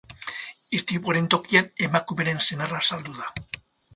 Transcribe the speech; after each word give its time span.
Istripuaren 0.77 1.27
tokian 1.33 1.69
emakumearen 1.89 2.43
senarra 2.47 2.79
azaldu 2.87 3.17
da. 3.21 3.29